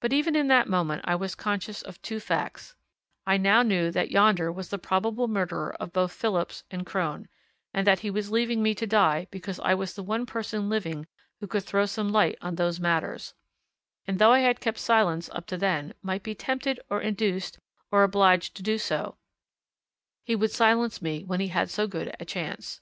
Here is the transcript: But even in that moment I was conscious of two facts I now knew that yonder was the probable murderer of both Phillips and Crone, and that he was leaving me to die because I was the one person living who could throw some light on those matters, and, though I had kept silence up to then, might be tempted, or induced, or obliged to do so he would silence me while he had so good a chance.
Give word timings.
But 0.00 0.14
even 0.14 0.36
in 0.36 0.48
that 0.48 0.70
moment 0.70 1.02
I 1.04 1.14
was 1.16 1.34
conscious 1.34 1.82
of 1.82 2.00
two 2.00 2.18
facts 2.18 2.74
I 3.26 3.36
now 3.36 3.60
knew 3.62 3.90
that 3.90 4.10
yonder 4.10 4.50
was 4.50 4.70
the 4.70 4.78
probable 4.78 5.28
murderer 5.28 5.74
of 5.78 5.92
both 5.92 6.12
Phillips 6.14 6.64
and 6.70 6.86
Crone, 6.86 7.28
and 7.74 7.86
that 7.86 7.98
he 7.98 8.10
was 8.10 8.30
leaving 8.30 8.62
me 8.62 8.74
to 8.74 8.86
die 8.86 9.26
because 9.30 9.60
I 9.60 9.74
was 9.74 9.92
the 9.92 10.02
one 10.02 10.24
person 10.24 10.70
living 10.70 11.06
who 11.40 11.46
could 11.46 11.62
throw 11.64 11.84
some 11.84 12.08
light 12.08 12.38
on 12.40 12.54
those 12.54 12.80
matters, 12.80 13.34
and, 14.06 14.18
though 14.18 14.32
I 14.32 14.40
had 14.40 14.60
kept 14.60 14.78
silence 14.78 15.28
up 15.28 15.46
to 15.48 15.58
then, 15.58 15.92
might 16.00 16.22
be 16.22 16.34
tempted, 16.34 16.80
or 16.88 17.02
induced, 17.02 17.58
or 17.90 18.02
obliged 18.02 18.56
to 18.56 18.62
do 18.62 18.78
so 18.78 19.18
he 20.24 20.34
would 20.34 20.52
silence 20.52 21.02
me 21.02 21.22
while 21.22 21.38
he 21.38 21.48
had 21.48 21.68
so 21.68 21.86
good 21.86 22.16
a 22.18 22.24
chance. 22.24 22.80